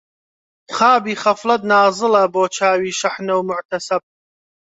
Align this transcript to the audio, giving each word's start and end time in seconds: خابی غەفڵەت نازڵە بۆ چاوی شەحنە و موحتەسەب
خابی 0.75 1.13
غەفڵەت 1.21 1.61
نازڵە 1.71 2.23
بۆ 2.33 2.43
چاوی 2.55 2.97
شەحنە 2.99 3.33
و 3.37 3.45
موحتەسەب 3.47 4.03